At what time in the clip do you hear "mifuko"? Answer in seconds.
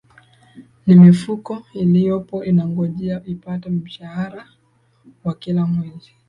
0.95-1.63